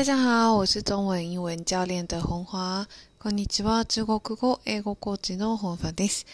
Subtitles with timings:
[0.00, 2.88] 大家好，我是中文英文教練的本華。
[3.18, 6.24] こんにちは、中国語、英語コーチの本華です。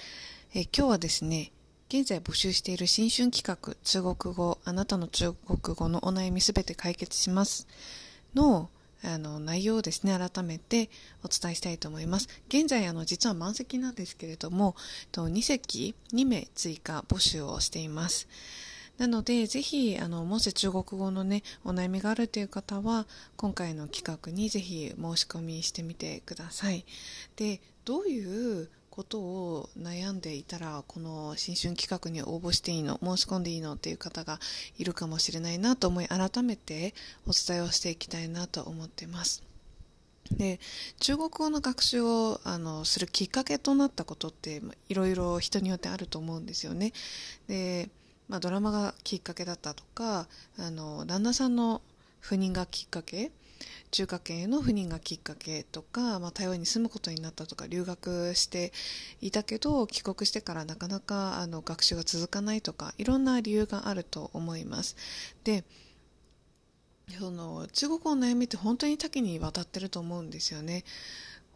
[0.54, 1.50] え今日はですね、
[1.88, 7.66] 現在募集している新春企画、中国語、あなたの中国語のお悩みすべて解決します
[8.36, 8.70] の
[9.02, 10.88] あの内容をですね、改めて
[11.24, 12.28] お伝えしたいと思います。
[12.46, 14.76] 現在、あの、実は満席なんですけれども、
[15.10, 18.28] 2席2名追加募集をしています。
[18.98, 23.06] なので、ぜひ、あの、もし中国語のね、お悩みがあるという方は、
[23.36, 26.86] 今回の企画にぜひ申し込みしてみてください。
[27.36, 34.40] で、どういうことを悩んでいたら、この新春企画に応募していいの、申し込んでいいのっていう方が
[34.78, 36.94] いるかもしれないなと思い、改めて
[37.26, 39.42] お伝えをしていきたいなと思っています。
[40.30, 40.58] で
[40.98, 46.92] 中国語の学習をあのするきっかけとなったことっていろいろ人によってあると思うんですよね。
[47.46, 47.88] で
[48.28, 50.26] まあ、ドラマがきっかけだったとか
[50.58, 51.82] あの旦那さんの
[52.22, 53.30] 赴任がきっかけ
[53.90, 58.72] 中華圏への赴任がきっかけとか、まあ、台湾に住むことになったとか留学して
[59.20, 64.96] いたけど帰国してからなかなかあの学習が続かないとかいろんな理由があると思います。
[65.44, 65.64] で
[67.18, 70.84] その中国の悩みって本当に多岐にわたってると思うんですよね。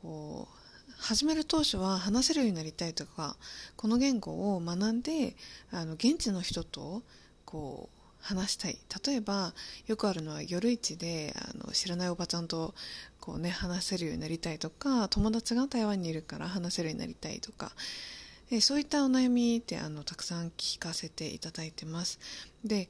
[0.01, 0.60] こう
[1.01, 3.37] 始める当初は話せるようになりたいとか
[3.77, 5.35] この言語を学んで
[5.73, 7.03] あの現地の人と
[7.45, 8.79] こう話したい。
[9.07, 9.55] 例えば
[9.87, 12.75] よくあるのは夜市であの知らないおばちゃんと
[13.19, 17.73] こう、ね、話せるようになりたいとか友達が台湾にいるから話せるようになりたいとか。
[18.61, 22.19] そういったお悩みってあのたくさん聞かせていただいてます。
[22.65, 22.89] で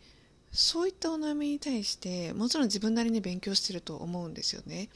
[0.53, 4.89] そういったお悩みに対してもちろん自分なりに勉強してると思うんですよね。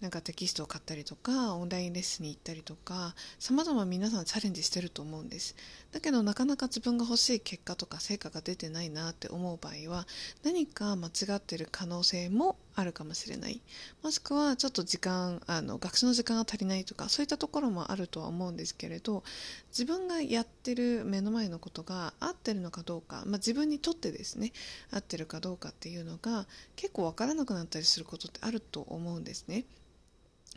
[0.00, 5.56] なんかテキストを買ったりとかオンラインレッスンに行ったりとかさまざま皆さんチャレンジしてると思うんです
[5.90, 10.06] だけどなかなか自分が欲しい結果とか成果が出てないなって思う場合は
[10.44, 13.62] 何か間違ってる可能性もあるかもしれない
[14.02, 19.24] もしくはちょっと時間あの学習の時間が足りないとかそういったところもあるとは思うんですけれど
[19.70, 24.52] 自分がやってる目の前のことが合ってるのかどうか、まあ、自分にとってですね
[24.92, 26.46] 合ってるかどうかっていうのが
[26.76, 29.64] 結構わからなくなったりすることってあると思うんですね。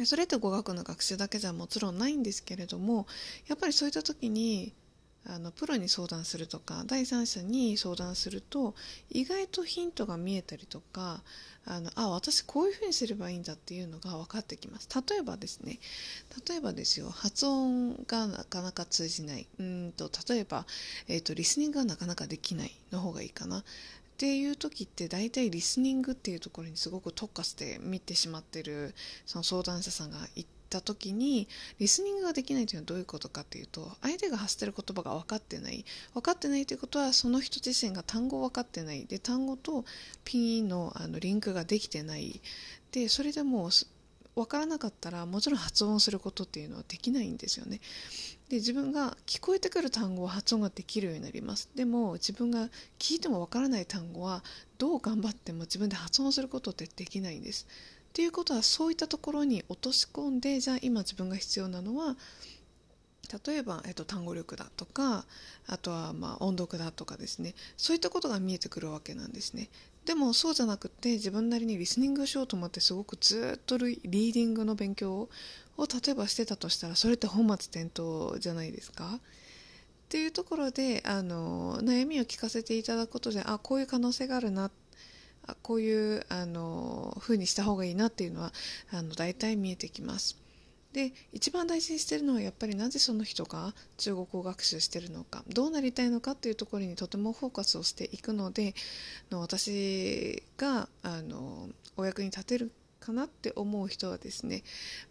[0.05, 3.07] それって語学の学習だけじゃもちろんないんですけれども
[3.47, 4.73] やっぱりそういった時に
[5.25, 8.73] あのプロに相談するとか第三者に相談すると
[9.09, 11.21] 意外とヒントが見えたりとか
[11.65, 14.87] あのあ私こういうふうにすればいいんだっていうのが分かってきます。
[15.07, 15.79] 例えばですね
[16.47, 19.47] 例えばですよ発音がなかなか通じない。
[19.59, 20.65] うんと例えば、
[21.07, 23.63] えーとリスニングがなかなかできないの方がいいかな。
[24.19, 28.93] っていう時って大体リスニングっていうところにすごく特化して見てしまってる
[29.25, 31.47] その相談者さんがいた時に
[31.79, 39.85] リスニングができないというのはどういうことかっていうと相手が発している言葉が分かってない分かってないということはその人自身が単語を分かってないで単語と
[40.25, 42.41] ピンのあのリンクができてない
[42.91, 43.69] でそれでもう
[44.35, 47.79] 分からなかったらもちろん発音することっていうのはできないんですよね。
[48.49, 51.69] で自分が聞こえてくる単語は発音ができるようになります。
[51.75, 54.43] でも自分が聞いてもわからない単語は
[54.79, 57.67] どう頑張っても自分で発音することってできないんです。
[58.09, 62.17] っていうことはそういったところに落とし込んでじゃあ今自分が必要なのは
[63.45, 65.25] 例えば、えっと、単語力だとか
[65.67, 67.53] あとはま音読だとかですね。
[67.77, 69.69] そういったことが見えてくるわけなんですね。
[70.09, 75.29] でもそうじゃなくて自分なりにリスニングしようと思ってすごくずっとリーディングの勉強を
[75.77, 79.17] 例えばしてたとしたらそれって本末転倒じゃないですか？
[79.17, 79.19] っ
[80.09, 84.71] ていうところであの悩みを聞かせていただくことであこういう可能性があるな
[85.45, 88.51] あこういうあの風にした方がいいなっていうのは
[88.91, 90.37] あの大体見えてきます。
[90.93, 95.43] で一番大事にしてるのはやっぱりなぜその人が中国語学習してるのか。
[95.47, 98.73] どうなりたいのかっていうところにとてもフォーカスをしていくので
[99.29, 104.63] の私があのお役に立てるかなって思う人はですね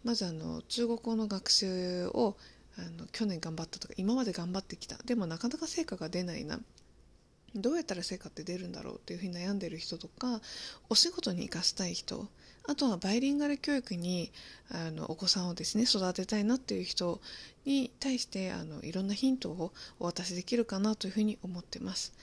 [0.03, 2.35] まずあの中国語の学習を
[2.77, 4.97] あの去年頑張ったとか今まで頑張ってきた。
[5.05, 6.59] でもなかなか成果が出ないな。
[7.55, 10.41] どうやったら成果って出るんだろうっていうふうに悩んでる人とか
[10.89, 12.27] お仕事に生かしたい人
[12.67, 14.31] あとはバイリンガル教育に
[14.71, 17.19] あのお子さんをですね育てたいなっていう人
[17.65, 22.13] に対してあのいろんなヒントをお渡しできるかなというふうに思ってます。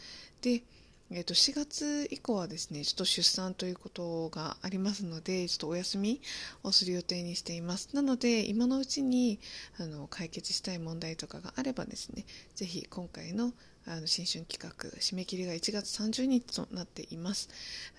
[0.43, 0.63] で
[1.09, 6.21] えー、と4月以降はですねちょっと出産ということがありますのでちょっとお休み
[6.65, 9.39] をする予定にしていますなので今のうちに
[9.79, 12.25] あの解決したい問題とかがあればですね
[12.57, 13.53] ぜひ今回の
[13.87, 17.49] あの新春企画締め切りが1月30日となっています。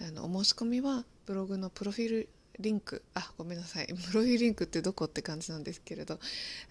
[0.01, 2.29] あのお申し込みはブログのプロフィール
[2.59, 3.03] リンク。
[3.13, 3.87] あごめんなさい。
[3.93, 6.19] プロフィールリンクってどこって感じなんですけれど。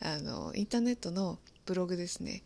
[0.00, 2.42] あのインターネットのブログですね。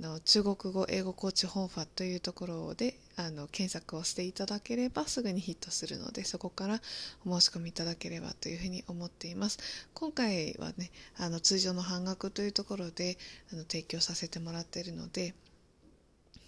[0.00, 6.82] の中国語英語コーチ本ファというところであの検索をしていただければすぐにヒットするのでそこから
[7.24, 9.58] お申し込みいただければというふうに思っています。
[9.94, 13.16] 今回はねあの通常の半額というところで
[13.52, 15.34] あの提供させてもらっているので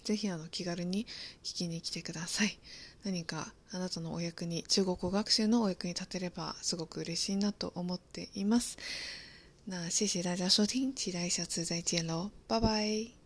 [0.03, 1.05] ぜひあの気軽に
[1.43, 2.57] 聞きに来てください。
[3.03, 8.77] 何かあなたのお役に中国語学習のお役に立てればすごく嬉しいなと思っています。
[9.65, 13.18] 那谢谢大家收听，期待下次再见喽，拜拜。